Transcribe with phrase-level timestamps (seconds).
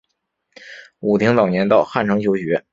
[1.01, 2.65] 武亭早年到汉城求学。